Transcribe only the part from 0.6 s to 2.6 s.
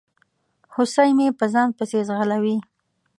هوسۍ مې په ځان پسي ځغلوي